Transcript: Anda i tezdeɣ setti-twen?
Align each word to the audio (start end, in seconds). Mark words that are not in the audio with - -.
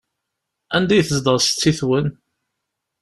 Anda 0.75 0.93
i 0.95 1.01
tezdeɣ 1.07 1.37
setti-twen? 1.39 2.07